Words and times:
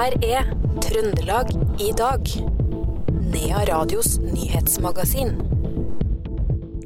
her 0.00 0.14
er 0.24 0.46
Trøndelag 0.80 1.50
i 1.82 1.90
dag. 1.96 2.28
Nea 3.32 3.64
Radios 3.68 4.14
nyhetsmagasin. 4.22 5.34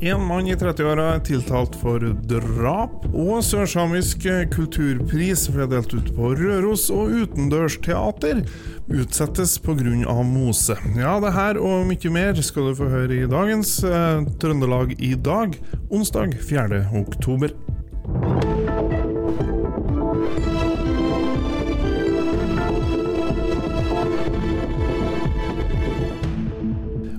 En 0.04 0.24
mann 0.26 0.48
i 0.50 0.56
30-åra 0.58 1.04
er 1.14 1.20
tiltalt 1.24 1.76
for 1.78 2.02
drap, 2.28 3.06
og 3.14 3.38
sørsamisk 3.46 4.26
kulturpris 4.52 5.46
ble 5.54 5.68
delt 5.70 5.94
ut 5.94 6.10
på 6.16 6.32
Røros, 6.40 6.88
og 6.92 7.14
utendørsteater 7.22 8.42
utsettes 8.90 9.56
pga. 9.62 10.16
mose. 10.26 10.76
Ja, 10.98 11.14
det 11.22 11.32
her 11.38 11.60
og 11.62 11.86
mye 11.88 12.10
mer 12.12 12.42
skal 12.42 12.72
du 12.72 12.80
få 12.82 12.90
høre 12.90 13.22
i 13.22 13.30
dagens 13.30 13.78
eh, 13.84 14.26
Trøndelag 14.42 14.98
i 14.98 15.14
dag, 15.14 15.54
onsdag 15.88 16.34
4. 16.50 16.82
oktober. 17.04 17.54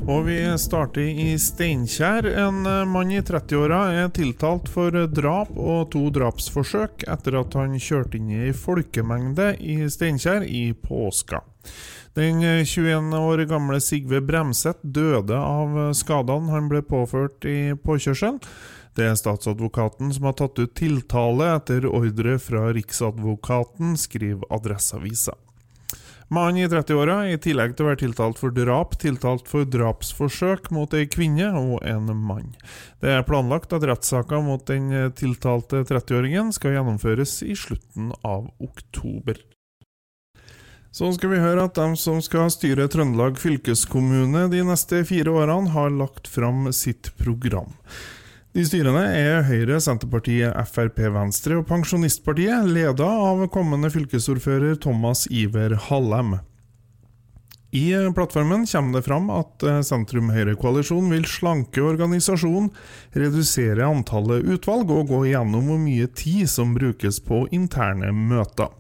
Og 0.05 0.27
vi 0.27 0.38
starter 0.62 1.02
i 1.02 1.32
Steinkjer. 1.41 2.27
En 2.38 2.59
eh, 2.70 2.84
mann 2.86 3.09
i 3.09 3.23
30-åra 3.26 3.80
er 3.90 4.12
tiltalt 4.14 4.68
for 4.70 4.94
drap 5.09 5.50
og 5.58 5.88
to 5.95 6.04
drapsforsøk 6.14 7.08
etter 7.09 7.40
at 7.40 7.58
han 7.58 7.73
kjørte 7.81 8.20
inn 8.20 8.28
i 8.30 8.44
ei 8.45 8.52
folkemengde 8.54 9.55
i 9.66 9.80
Steinkjer 9.90 10.45
i 10.45 10.68
påska. 10.78 11.41
Den 12.14 12.44
21 12.45 12.86
eh, 12.86 13.16
år 13.18 13.41
gamle 13.50 13.80
Sigve 13.81 14.22
Bremseth 14.22 14.86
døde 14.86 15.40
av 15.41 15.73
skadene 15.98 16.53
han 16.53 16.70
ble 16.70 16.84
påført 16.86 17.50
i 17.50 17.73
påkjørselen. 17.73 18.38
Det 18.95 19.09
er 19.09 19.17
statsadvokaten 19.17 20.14
som 20.14 20.30
har 20.30 20.38
tatt 20.38 20.62
ut 20.62 20.78
tiltale 20.78 21.50
etter 21.56 21.90
ordre 21.90 22.38
fra 22.40 22.70
Riksadvokaten, 22.78 23.98
skriver 23.98 24.53
Adresseavisa. 24.53 25.33
Mannen 26.34 26.64
i 26.64 26.68
30-åra 26.68 27.20
er 27.28 27.36
i 27.36 27.42
tillegg 27.42 27.76
til 27.76 27.86
å 27.86 27.90
være 27.92 28.02
tiltalt 28.02 28.40
for 28.42 28.54
drap, 28.56 28.95
tiltalt 29.02 29.50
for 29.50 29.68
drapsforsøk 29.70 30.72
mot 30.73 30.94
ei 30.98 31.06
kvinne 31.06 31.52
og 31.54 31.84
en 31.86 32.09
mann. 32.17 32.56
Det 33.04 33.14
er 33.14 33.28
planlagt 33.28 33.76
at 33.78 33.86
rettssaka 33.86 34.42
mot 34.42 34.66
den 34.66 34.90
tiltalte 35.20 35.84
30-åringen 35.86 36.50
skal 36.56 36.80
gjennomføres 36.80 37.38
i 37.45 37.54
slutten 37.59 38.09
av 38.26 38.50
oktober. 38.58 39.38
Så 40.95 41.12
skal 41.12 41.34
vi 41.34 41.44
høre 41.44 41.67
at 41.67 41.76
de 41.76 42.00
som 42.00 42.22
skal 42.23 42.48
styre 42.54 42.88
Trøndelag 42.88 43.38
fylkeskommune 43.38 44.45
de 44.50 44.62
neste 44.64 45.02
fire 45.06 45.30
årene, 45.30 45.73
har 45.76 45.92
lagt 45.92 46.30
fram 46.32 46.70
sitt 46.73 47.12
program. 47.20 47.76
De 48.56 48.64
styrene 48.64 49.02
er 49.11 49.42
Høyre, 49.44 49.81
Senterpartiet, 49.84 50.56
Frp, 50.72 51.02
Venstre 51.11 51.58
og 51.59 51.66
Pensjonistpartiet, 51.67 52.70
ledet 52.72 53.03
av 53.03 53.42
kommende 53.52 53.89
fylkesordfører 53.92 54.78
Thomas 54.80 55.25
Iver 55.28 55.75
Hallem. 55.89 56.38
I 57.76 57.89
plattformen 58.16 58.64
kommer 58.72 58.95
det 58.95 59.03
fram 59.09 59.28
at 59.36 59.66
eh, 59.67 59.81
sentrum-høyre-koalisjonen 59.83 61.11
vil 61.17 61.28
slanke 61.28 61.83
organisasjonen, 61.83 62.72
redusere 63.11 63.92
antallet 63.92 64.48
utvalg 64.56 64.88
og 64.88 65.11
gå 65.11 65.22
gjennom 65.33 65.67
hvor 65.67 65.83
mye 65.83 66.08
tid 66.16 66.48
som 66.48 66.72
brukes 66.80 67.20
på 67.28 67.44
interne 67.52 68.16
møter. 68.16 68.72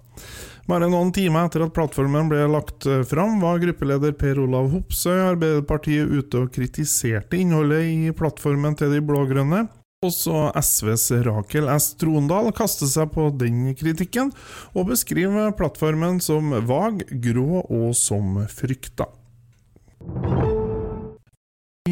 Bare 0.65 0.87
noen 0.89 1.11
timer 1.13 1.45
etter 1.45 1.61
at 1.65 1.73
plattformen 1.75 2.29
ble 2.31 2.41
lagt 2.49 2.87
eh, 2.89 3.03
fram, 3.05 3.37
var 3.43 3.61
gruppeleder 3.61 4.15
Per 4.17 4.39
Olav 4.41 4.71
Hopsøy 4.73 5.13
i 5.13 5.25
Arbeiderpartiet 5.27 6.09
ute 6.09 6.41
og 6.41 6.53
kritiserte 6.55 7.37
innholdet 7.37 7.85
i 7.85 8.13
plattformen 8.17 8.77
til 8.79 8.95
de 8.95 9.01
blå-grønne. 9.05 9.67
Også 10.05 10.49
SVs 10.59 11.05
Rakel 11.25 11.69
S. 11.71 11.91
Trondal 12.01 12.51
kaster 12.57 12.89
seg 12.89 13.13
på 13.13 13.29
den 13.37 13.71
kritikken, 13.77 14.33
og 14.73 14.89
beskriver 14.91 15.53
plattformen 15.57 16.19
som 16.21 16.53
vag, 16.67 17.05
grå 17.23 17.61
og 17.63 17.93
som 17.97 18.41
frykta. 18.51 19.07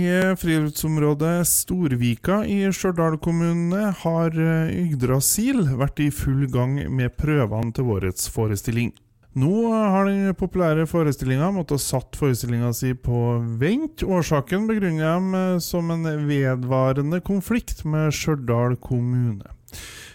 I 0.04 0.36
friluftsområdet 0.36 1.46
Storvika 1.48 2.42
i 2.50 2.58
Stjørdal 2.76 3.16
kommune 3.24 3.92
har 4.02 4.36
eh, 4.36 4.74
Yggdrasil 4.82 5.62
vært 5.80 6.02
i 6.04 6.10
full 6.12 6.42
gang 6.52 6.74
med 6.92 7.14
prøvene 7.16 7.72
til 7.76 7.92
årets 7.94 8.28
forestilling. 8.34 8.92
Nå 9.40 9.54
har 9.72 10.10
den 10.10 10.36
populære 10.38 10.84
forestillinga 10.90 11.48
måttet 11.56 11.82
satt 11.86 12.20
forestillinga 12.20 12.74
si 12.76 12.92
på 12.94 13.22
vent. 13.62 14.04
Årsaken 14.04 14.68
begrunner 14.68 15.24
de 15.24 15.64
som 15.64 15.94
en 15.96 16.04
vedvarende 16.28 17.22
konflikt 17.24 17.86
med 17.88 18.12
Stjørdal 18.18 18.76
kommune. 18.84 19.56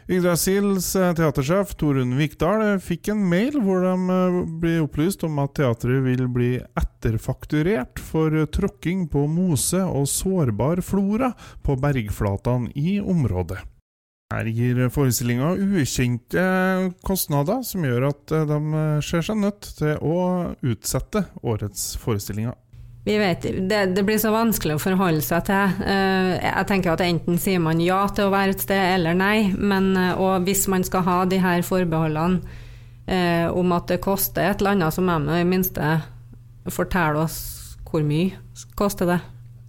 Yggdrasils 0.09 0.95
eh, 0.97 1.11
teatersjef 1.13 1.75
Torunn 1.77 2.15
Vikdal 2.17 2.63
eh, 2.65 2.79
fikk 2.81 3.11
en 3.13 3.27
mail 3.29 3.59
hvor 3.61 3.83
de 3.85 3.91
blir 4.01 4.47
ble 4.63 4.71
opplyst 4.87 5.25
om 5.27 5.37
at 5.43 5.53
teatret 5.59 6.01
vil 6.07 6.23
bli 6.33 6.55
etterfakturert 6.81 8.01
for 8.01 8.33
tråkking 8.49 9.03
på 9.13 9.27
mose 9.29 9.83
og 9.85 10.09
sårbar 10.09 10.81
flora 10.81 11.35
på 11.61 11.77
bergflatene 11.77 12.73
i 12.73 12.97
området. 13.05 13.61
Her 14.33 14.49
gir 14.49 14.81
forestillinga 14.93 15.53
ukjente 15.77 16.47
kostnader, 17.05 17.61
som 17.65 17.85
gjør 17.85 18.09
at 18.09 18.33
de 18.49 18.59
ser 19.05 19.29
seg 19.29 19.41
nødt 19.45 19.71
til 19.77 20.01
å 20.05 20.19
utsette 20.73 21.27
årets 21.45 21.95
forestillinger. 22.01 22.57
Vi 23.05 23.17
vet, 23.17 23.43
det, 23.43 23.87
det, 23.97 24.03
blir 24.05 24.19
så 24.21 24.33
vanskelig 24.35 24.77
å 24.77 24.83
forholde 24.83 25.23
seg 25.25 25.47
til. 25.49 25.77
Eh, 25.87 26.33
jeg 26.43 26.69
tenker 26.69 26.93
at 26.93 27.05
enten 27.07 27.39
sier 27.41 27.63
man 27.63 27.81
ja 27.81 28.03
til 28.13 28.29
å 28.29 28.35
være 28.35 28.53
et 28.53 28.65
sted, 28.65 28.83
eller 28.99 29.17
nei. 29.17 29.49
Men, 29.57 29.95
eh, 29.97 30.19
og 30.19 30.45
hvis 30.49 30.67
man 30.69 30.85
skal 30.85 31.07
ha 31.07 31.23
de 31.29 31.39
her 31.41 31.65
forbeholdene 31.65 32.43
eh, 33.09 33.47
om 33.49 33.73
at 33.77 33.89
det 33.89 34.03
koster 34.05 34.51
et 34.51 34.61
eller 34.61 34.77
annet, 34.77 34.97
så 34.97 35.05
må 35.05 35.17
man 35.17 35.41
i 35.41 35.49
minste 35.49 35.99
fortelle 36.69 37.25
oss 37.25 37.39
hvor 37.89 38.05
mye 38.05 38.37
koster 38.77 39.09
det. 39.09 39.21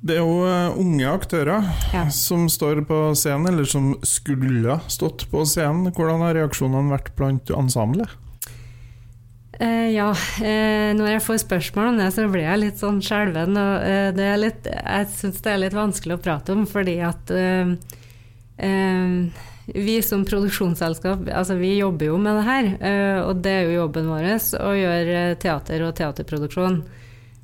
Det 0.04 0.16
er 0.16 0.24
jo 0.24 0.80
unge 0.80 1.08
aktører 1.12 1.66
ja. 1.94 2.06
som 2.12 2.46
står 2.52 2.84
på 2.88 3.00
scenen, 3.20 3.54
eller 3.54 3.68
som 3.68 3.94
skulle 4.08 4.80
stått 4.92 5.26
på 5.32 5.44
scenen. 5.48 5.92
Hvordan 5.96 6.24
har 6.24 6.36
reaksjonene 6.36 6.92
vært 6.92 7.14
blant 7.20 7.52
ensemblet? 7.56 8.12
Uh, 9.60 9.90
ja, 9.92 10.08
eh, 10.40 10.94
når 10.96 11.18
jeg 11.18 11.24
får 11.26 11.42
spørsmål 11.42 11.90
om 11.92 11.98
det, 12.00 12.06
så 12.16 12.24
blir 12.32 12.46
jeg 12.46 12.62
litt 12.62 12.80
sånn 12.80 13.02
skjelven. 13.04 13.58
Og 13.60 13.84
eh, 13.84 14.12
det 14.16 14.28
er 14.30 14.40
litt, 14.40 14.70
jeg 14.72 15.10
syns 15.12 15.42
det 15.44 15.52
er 15.52 15.60
litt 15.66 15.76
vanskelig 15.76 16.16
å 16.16 16.22
prate 16.24 16.56
om, 16.56 16.64
fordi 16.70 16.96
at 17.04 17.34
vi 19.70 19.96
som 20.04 20.26
produksjonsselskap, 20.28 21.28
altså 21.32 21.56
vi 21.60 21.78
jobber 21.78 22.10
jo 22.10 22.18
med 22.20 22.40
det 22.40 22.46
her. 22.48 22.66
og 23.24 23.40
det 23.44 23.54
er 23.54 23.70
jo 23.70 23.86
jobben 23.86 24.10
vår 24.12 24.26
å 24.60 24.72
gjøre 24.76 25.22
teater 25.40 25.86
og 25.86 25.94
teaterproduksjon. 25.96 26.82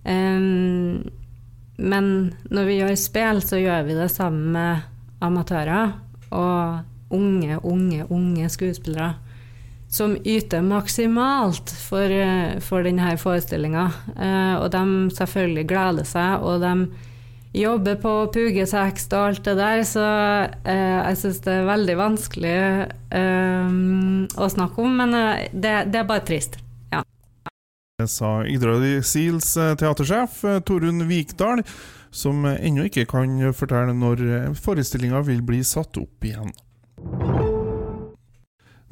men 0.03 2.09
når 2.51 2.67
vi 2.67 2.79
gjør 2.81 2.97
spill, 2.99 3.39
så 3.39 3.61
gjør 3.61 3.87
vi 3.87 3.95
det 3.95 4.09
sammen 4.11 4.51
med 4.57 5.23
amatører 5.23 5.95
og 6.35 7.15
unge, 7.15 7.61
unge, 7.63 8.03
unge 8.11 8.51
skuespillere 8.51 9.13
som 9.95 10.17
yter 10.27 10.61
maksimalt 10.61 11.71
for, 11.71 12.11
eh, 12.11 12.59
for 12.59 12.83
denne 12.83 13.15
forestillinga. 13.17 13.85
Eh, 14.19 14.55
og 14.59 14.71
de 14.71 15.11
selvfølgelig 15.15 15.67
gleder 15.69 16.07
seg, 16.09 16.43
og 16.43 16.59
de 16.61 16.87
jobber 17.55 17.95
på 18.03 18.13
pugetekst 18.35 19.13
og 19.15 19.29
alt 19.29 19.45
det 19.45 19.55
der, 19.55 19.83
så 19.87 20.05
eh, 20.67 20.99
jeg 21.07 21.21
syns 21.21 21.39
det 21.45 21.53
er 21.53 21.69
veldig 21.69 21.95
vanskelig 22.01 22.57
å 24.35 24.47
snakke 24.51 24.83
om, 24.83 24.97
men 24.99 25.15
det, 25.53 25.75
det, 25.87 26.01
er 26.01 26.09
bare 26.09 26.25
trist. 26.27 26.59
Det 27.95 28.09
sa 28.11 28.41
Yggdrasils 28.43 29.07
Seals 29.07 29.53
teatersjef 29.79 30.41
Torunn 30.67 31.07
Vikdal, 31.07 31.63
som 32.11 32.43
ennå 32.43 32.89
ikke 32.89 33.07
kan 33.07 33.39
fortelle 33.55 33.95
når 33.95 34.51
forestillinga 34.59 35.23
vil 35.23 35.39
bli 35.47 35.63
satt 35.63 35.95
opp 36.01 36.27
igjen. 36.27 36.51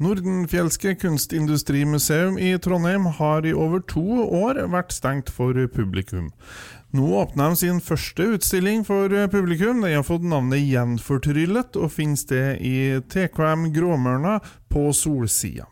Nordenfjelske 0.04 0.94
kunstindustrimuseum 1.00 2.36
i 2.38 2.58
Trondheim 2.60 3.06
har 3.18 3.46
i 3.46 3.54
over 3.56 3.80
to 3.88 4.02
år 4.26 4.58
vært 4.68 4.92
stengt 4.92 5.30
for 5.32 5.56
publikum. 5.72 6.26
Nå 6.94 7.06
åpner 7.22 7.54
de 7.54 7.58
sin 7.62 7.80
første 7.80 8.26
utstilling 8.36 8.84
for 8.84 9.08
publikum. 9.32 9.80
Den 9.80 9.96
har 9.96 10.04
fått 10.04 10.26
navnet 10.28 10.60
Gjenfortryllet, 10.60 11.78
og 11.80 11.94
finner 11.94 12.20
sted 12.20 12.60
i 12.60 13.00
TKM 13.00 13.70
Gråmørna 13.74 14.36
på 14.70 14.90
Solsida. 14.92 15.70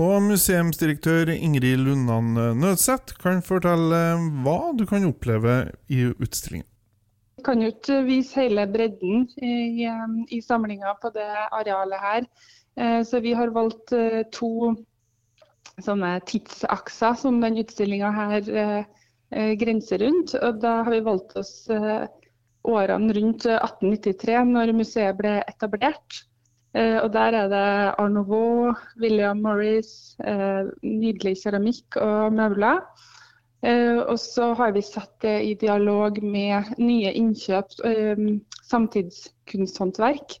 Og 0.00 0.20
museumsdirektør 0.28 1.32
Ingrid 1.32 1.80
Lundan 1.80 2.36
Nødseth 2.60 3.16
kan 3.22 3.40
fortelle 3.44 4.04
hva 4.44 4.60
du 4.76 4.84
kan 4.88 5.08
oppleve 5.08 5.56
i 5.88 6.04
utstillingen. 6.12 6.68
Vi 7.40 7.44
kan 7.48 7.62
jo 7.64 7.72
ikke 7.72 8.02
vise 8.04 8.42
hele 8.42 8.66
bredden 8.68 9.24
i, 9.40 9.88
i 10.28 10.40
samlinga 10.44 10.92
på 11.00 11.08
det 11.14 11.28
arealet 11.48 12.02
her. 12.04 12.26
Eh, 12.76 13.02
så 13.04 13.20
vi 13.20 13.32
har 13.34 13.48
valgt 13.54 13.92
eh, 13.92 14.22
to 14.32 14.74
sånne 15.80 16.18
tidsakser 16.28 17.16
som 17.18 17.40
den 17.42 17.58
utstillinga 17.62 18.10
her 18.14 18.50
eh, 18.62 19.52
grenser 19.60 20.02
rundt. 20.04 20.34
Og 20.38 20.60
da 20.62 20.80
har 20.84 20.92
vi 20.94 21.04
valgt 21.06 21.36
oss 21.40 21.54
årene 21.70 23.14
rundt 23.16 23.46
1893, 23.46 24.42
når 24.50 24.74
museet 24.76 25.16
ble 25.16 25.38
etablert. 25.48 26.24
Og 26.74 27.08
Der 27.14 27.34
er 27.34 27.48
det 27.50 27.68
Arnouveau, 27.98 28.74
William 29.02 29.40
Morris, 29.42 30.14
nydelig 30.82 31.32
keramikk 31.40 31.96
og 31.98 32.36
møbler. 32.36 32.82
Og 34.04 34.18
så 34.22 34.52
har 34.58 34.74
vi 34.76 34.84
satt 34.86 35.14
det 35.24 35.34
i 35.48 35.56
dialog 35.58 36.20
med 36.22 36.70
nye 36.78 37.10
innkjøp, 37.22 37.74
samtidskunsthåndverk. 38.70 40.36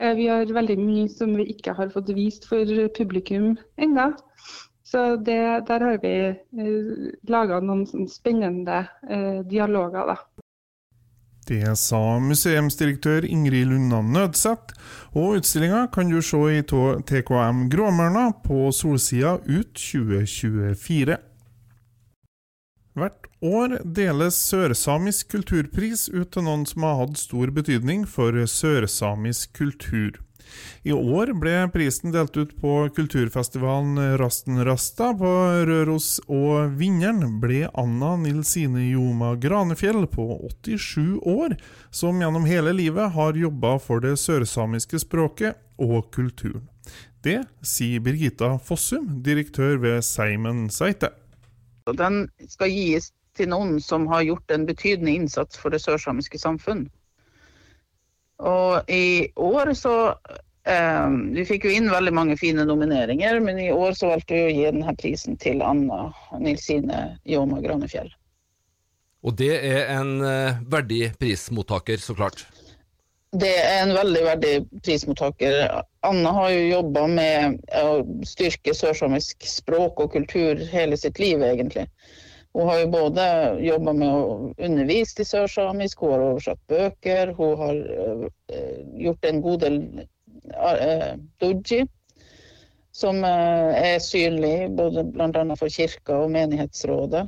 Eh, 0.00 0.14
vi 0.16 0.28
har 0.28 0.52
veldig 0.54 0.78
mye 0.80 1.08
som 1.12 1.34
vi 1.36 1.48
ikke 1.52 1.74
har 1.76 1.92
fått 1.92 2.12
vist 2.16 2.48
for 2.48 2.68
publikum 2.96 3.56
ennå. 3.76 4.12
Så 4.92 5.16
det, 5.16 5.64
der 5.68 5.84
har 5.86 5.98
vi 6.02 6.14
eh, 6.28 7.12
laga 7.28 7.60
noen 7.64 7.86
sånn 7.88 8.08
spennende 8.12 8.84
eh, 9.08 9.40
dialoger, 9.48 10.12
da. 10.12 10.18
Det 11.48 11.72
sa 11.80 12.20
museumsdirektør 12.22 13.24
Ingrid 13.26 13.66
Lunna 13.66 13.98
Nødseth, 14.04 14.76
og 15.18 15.40
utstillinga 15.40 15.88
kan 15.92 16.12
du 16.12 16.20
se 16.22 16.38
i 16.54 16.62
TKM 16.62 17.64
Gråmørna 17.72 18.28
på 18.44 18.68
Solsida 18.72 19.34
ut 19.48 19.72
2024. 19.74 21.18
Hvert 22.94 23.21
år 23.42 23.78
deles 23.84 24.38
sørsamisk 24.48 25.34
kulturpris 25.34 26.08
ut 26.12 26.30
til 26.34 26.46
noen 26.46 26.66
som 26.68 26.86
har 26.86 27.00
hatt 27.02 27.18
stor 27.20 27.50
betydning 27.54 28.06
for 28.08 28.36
sørsamisk 28.48 29.52
kultur. 29.58 30.20
I 30.82 30.92
år 30.92 31.32
ble 31.40 31.54
prisen 31.72 32.12
delt 32.14 32.36
ut 32.36 32.52
på 32.60 32.72
kulturfestivalen 32.96 34.18
Rasten 34.20 34.60
Rasta 34.66 35.12
på 35.16 35.30
Røros, 35.68 36.16
og 36.26 36.74
vinneren 36.78 37.38
ble 37.42 37.64
Anna 37.78 38.14
Nilsine 38.20 38.88
Joma 38.90 39.34
Granefjell 39.40 40.04
på 40.12 40.26
87 40.66 41.22
år, 41.22 41.56
som 41.90 42.20
gjennom 42.20 42.46
hele 42.48 42.74
livet 42.76 43.14
har 43.16 43.38
jobba 43.38 43.78
for 43.82 44.04
det 44.04 44.16
sørsamiske 44.20 45.02
språket 45.04 45.58
og 45.82 46.10
kulturen. 46.14 46.68
Det 47.22 47.38
sier 47.62 48.02
Birgitta 48.02 48.56
Fossum, 48.58 49.22
direktør 49.22 49.78
ved 49.78 50.02
Seimen 50.02 50.66
Seite. 50.74 51.12
Den 51.86 52.24
skal 52.50 52.70
gis 52.74 53.12
til 53.36 53.50
noen 53.52 53.78
som 53.80 54.06
har 54.10 54.24
gjort 54.26 54.54
en 54.54 54.66
betydende 54.68 55.14
innsats 55.22 55.58
for 55.58 55.72
det 55.72 55.82
sørsamiske 55.84 56.40
samfunn. 56.40 56.86
Og 58.42 58.90
i 58.90 59.28
år 59.38 59.70
så 59.78 59.94
eh, 60.66 61.10
Vi 61.36 61.44
fikk 61.46 61.68
jo 61.68 61.74
inn 61.76 61.90
veldig 61.92 62.14
mange 62.16 62.36
fine 62.40 62.66
nomineringer, 62.66 63.38
men 63.44 63.60
i 63.62 63.70
år 63.72 63.94
så 63.98 64.10
valgte 64.14 64.34
vi 64.34 64.46
å 64.48 64.56
gi 64.56 64.66
denne 64.70 64.96
prisen 64.98 65.38
til 65.40 65.62
Anna 65.62 66.08
Nilsine 66.40 67.04
Jåma 67.28 67.62
Granefjell. 67.62 68.10
Og 69.22 69.36
det 69.38 69.54
er 69.54 69.92
en 69.94 70.16
eh, 70.26 70.58
verdig 70.66 71.12
prismottaker, 71.20 72.02
så 72.02 72.16
klart? 72.18 72.42
Det 73.32 73.52
er 73.54 73.78
en 73.84 73.94
veldig 73.96 74.22
verdig 74.26 74.56
prismottaker. 74.84 75.54
Anna 76.04 76.32
har 76.36 76.50
jo 76.52 76.64
jobba 76.66 77.06
med 77.08 77.62
å 77.78 78.02
styrke 78.28 78.74
sørsamisk 78.76 79.46
språk 79.48 80.02
og 80.04 80.12
kultur 80.18 80.60
hele 80.72 80.98
sitt 81.00 81.22
liv, 81.22 81.40
egentlig. 81.46 81.86
Hun 82.52 82.68
har 82.68 82.78
jo 82.82 82.88
både 82.92 83.24
jobba 83.64 83.92
med 83.96 84.12
å 84.12 84.24
undervise 84.60 85.22
i 85.22 85.24
sørsamisk, 85.24 86.02
hun 86.04 86.12
har 86.12 86.24
oversatt 86.26 86.60
bøker, 86.68 87.32
hun 87.38 87.54
har 87.60 87.78
uh, 87.80 88.26
gjort 89.00 89.28
en 89.28 89.40
god 89.44 89.62
del 89.64 89.78
uh, 90.52 91.14
doji, 91.40 91.86
som 92.92 93.22
uh, 93.24 93.72
er 93.72 93.96
synlig 94.04 94.68
både 94.76 95.06
bl.a. 95.14 95.46
for 95.56 95.72
kirka 95.72 96.20
og 96.26 96.34
menighetsrådet. 96.36 97.24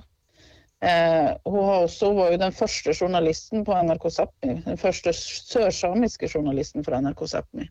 hun 0.85 1.65
har 1.65 1.82
også, 1.87 2.12
var 2.12 2.32
jo 2.35 2.38
den 2.43 2.53
første 2.53 2.93
journalisten 2.93 3.65
på 3.65 3.73
NRK 3.73 4.03
Sápmi, 4.12 4.59
den 4.67 4.76
første 4.76 5.15
sørsamiske 5.17 6.29
journalisten 6.29 6.85
for 6.85 7.00
NRK 7.00 7.25
Sápmi 7.32 7.65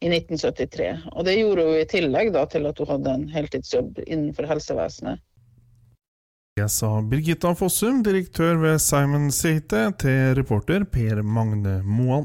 i 0.00 0.08
1973. 0.08 0.88
Og 1.12 1.26
det 1.28 1.36
gjorde 1.36 1.66
hun 1.68 1.76
i 1.76 1.88
tillegg 1.90 2.32
da, 2.32 2.46
til 2.48 2.64
at 2.70 2.80
hun 2.80 2.88
hadde 2.94 3.14
en 3.18 3.28
heltidsjobb 3.28 4.00
innenfor 4.06 4.48
helsevesenet. 4.48 5.20
Det 6.58 6.66
sa 6.74 6.88
Birgitta 7.06 7.52
Fossum, 7.54 8.00
direktør 8.02 8.56
ved 8.58 8.80
Simon 8.82 9.28
Seite, 9.30 9.84
til 10.02 10.32
reporter 10.34 10.82
Per 10.90 11.20
Magne 11.22 11.76
Moan. 11.86 12.24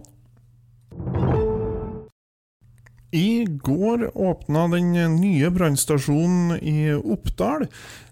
I 3.14 3.46
går 3.46 4.08
åpna 4.18 4.64
den 4.72 4.96
nye 5.20 5.52
brannstasjonen 5.54 6.58
i 6.66 6.96
Oppdal. 6.98 7.68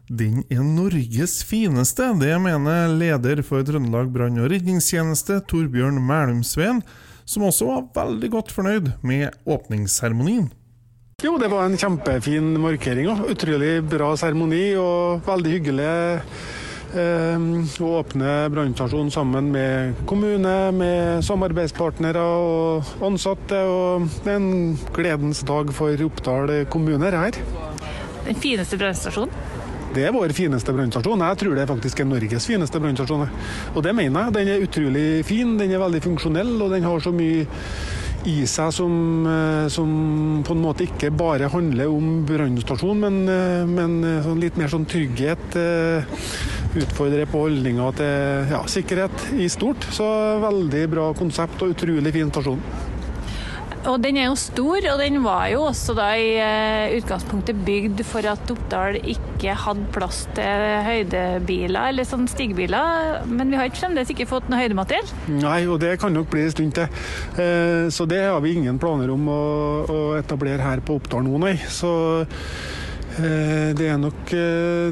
Den 0.05 0.43
er 0.53 0.61
Norges 0.61 1.39
fineste, 1.41 2.11
det 2.21 2.37
mener 2.45 2.93
leder 2.93 3.41
for 3.41 3.65
Trøndelag 3.65 4.13
brann- 4.13 4.37
og 4.43 4.53
redningstjeneste, 4.53 5.41
Torbjørn 5.49 5.97
Mælumsveen, 6.05 6.85
som 7.25 7.49
også 7.49 7.73
var 7.73 7.87
veldig 7.97 8.35
godt 8.37 8.53
fornøyd 8.53 8.93
med 9.01 9.31
åpningsseremonien. 9.49 10.51
Jo, 11.21 11.35
det 11.37 11.51
var 11.51 11.67
en 11.67 11.77
kjempefin 11.77 12.55
markering. 12.57 13.05
Også. 13.11 13.27
Utrolig 13.35 13.75
bra 13.85 14.07
seremoni 14.17 14.71
og 14.81 15.21
veldig 15.27 15.51
hyggelig 15.53 15.89
eh, 16.97 17.43
å 17.85 17.89
åpne 17.99 18.31
brannstasjonen 18.49 19.13
sammen 19.13 19.51
med 19.53 20.01
kommune, 20.09 20.55
med 20.73 21.21
samarbeidspartnere 21.27 22.25
og 22.25 23.05
ansatte. 23.05 23.61
Og 23.69 24.09
det 24.25 24.33
er 24.33 24.41
en 24.41 24.73
gledens 24.97 25.43
dag 25.45 25.69
for 25.77 26.07
Oppdal 26.07 26.55
kommune 26.73 27.13
her. 27.13 27.37
Den 28.25 28.41
fineste 28.41 28.81
brannstasjonen? 28.81 29.61
Det 29.93 30.07
er 30.07 30.13
vår 30.15 30.33
fineste 30.33 30.73
brannstasjon. 30.73 31.21
Jeg 31.21 31.37
tror 31.43 31.53
det 31.53 31.67
er 31.67 31.69
faktisk 31.69 32.01
er 32.01 32.09
Norges 32.09 32.49
fineste 32.49 32.81
brannstasjon. 32.81 33.29
Og 33.75 33.81
det 33.85 33.93
mener 33.93 34.25
jeg. 34.25 34.39
Den 34.39 34.55
er 34.55 34.65
utrolig 34.65 35.07
fin, 35.27 35.53
den 35.59 35.69
er 35.69 35.85
veldig 35.85 36.01
funksjonell, 36.09 36.55
og 36.63 36.73
den 36.73 36.87
har 36.87 37.03
så 37.03 37.13
mye 37.13 37.45
i 38.29 38.43
seg 38.49 38.73
som, 38.75 38.93
eh, 39.25 39.67
som, 39.73 39.91
på 40.45 40.53
en 40.53 40.61
måte 40.61 40.85
ikke 40.85 41.11
bare 41.15 41.49
handler 41.51 41.89
om 41.89 42.21
brannstasjon, 42.27 43.01
men, 43.01 43.21
eh, 43.29 43.65
men 43.69 44.03
eh, 44.03 44.21
sånn 44.25 44.41
litt 44.41 44.59
mer 44.59 44.71
sånn 44.71 44.85
trygghet. 44.89 45.57
Utfordrer 46.71 47.27
på 47.27 47.41
holdninger 47.43 47.97
til 47.97 48.53
ja, 48.53 48.61
sikkerhet 48.69 49.25
i 49.35 49.49
stort. 49.51 49.83
Så 49.91 50.05
veldig 50.39 50.85
bra 50.93 51.09
konsept 51.17 51.65
og 51.65 51.73
utrolig 51.75 52.13
fin 52.15 52.31
stasjon. 52.31 52.61
Og 53.89 53.97
den 54.03 54.17
er 54.19 54.27
jo 54.27 54.35
stor, 54.37 54.85
og 54.91 54.99
den 55.01 55.21
var 55.23 55.47
jo 55.49 55.63
også 55.65 55.95
da 55.97 56.11
i 56.13 56.35
uh, 56.37 56.91
utgangspunktet 56.99 57.63
bygd 57.65 58.03
for 58.05 58.25
at 58.29 58.51
Oppdal 58.53 58.99
ikke 58.99 59.55
hadde 59.57 59.87
plass 59.95 60.19
til 60.37 60.65
høydebiler 60.85 61.89
eller 61.89 62.05
sånn 62.05 62.27
stigbiler. 62.29 63.23
Men 63.31 63.49
vi 63.49 63.57
har 63.57 63.73
fremdeles 63.73 64.11
ikke 64.13 64.29
fått 64.29 64.51
noe 64.51 64.61
høydemateriell. 64.61 65.09
Nei, 65.39 65.63
og 65.65 65.81
det 65.81 65.95
kan 66.01 66.13
nok 66.13 66.29
bli 66.33 66.45
en 66.45 66.53
stund 66.53 66.77
til. 66.77 67.01
Uh, 67.39 67.89
så 67.93 68.05
det 68.09 68.21
har 68.27 68.37
vi 68.45 68.53
ingen 68.59 68.77
planer 68.81 69.09
om 69.13 69.25
å, 69.31 69.41
etablere 70.19 70.61
her 70.61 70.83
på 70.85 70.99
Oppdal 70.99 71.25
nå, 71.25 71.41
nei. 71.41 71.55
Så 71.71 71.89
uh, 72.21 73.71
det 73.81 73.89
er 73.89 73.97
nok 73.99 74.31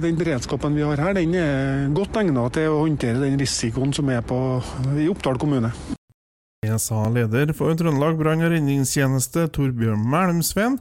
Den 0.02 0.18
beredskapen 0.20 0.76
vi 0.76 0.84
har 0.84 1.00
her, 1.00 1.14
den 1.16 1.38
er 1.38 1.86
godt 1.96 2.18
egnet 2.24 2.58
til 2.58 2.74
å 2.74 2.82
håndtere 2.82 3.22
den 3.22 3.40
risikoen 3.40 3.94
som 3.96 4.10
er 4.10 4.26
på, 4.26 4.42
i 4.98 5.08
Oppdal 5.12 5.40
kommune. 5.40 5.72
Det 6.60 6.76
sa 6.84 7.06
leder 7.08 7.54
for 7.56 7.72
Trøndelag 7.80 8.18
brann- 8.20 8.42
og 8.44 8.50
redningstjeneste 8.52 9.46
Torbjørn 9.56 10.02
Mælumsveen. 10.12 10.74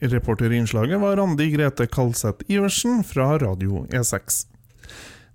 Reporter 0.00 0.54
i 0.54 0.56
innslaget 0.56 1.02
var 1.02 1.18
Randi 1.20 1.50
Grete 1.52 1.84
Kalseth 1.84 2.48
Iversen 2.48 3.02
fra 3.04 3.34
Radio 3.42 3.82
E6. 3.92 4.46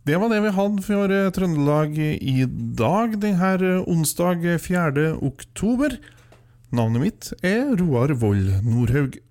Det 0.01 0.17
var 0.17 0.33
det 0.33 0.39
vi 0.47 0.55
hadde 0.57 0.81
for 0.87 1.13
Trøndelag 1.37 1.93
i 2.17 2.47
dag, 2.73 3.13
denne 3.21 3.83
onsdag 3.85 4.41
4. 4.65 5.11
oktober. 5.21 5.99
Navnet 6.73 7.05
mitt 7.05 7.29
er 7.45 7.75
Roar 7.77 8.15
Vold 8.17 8.49
Nordhaug. 8.65 9.21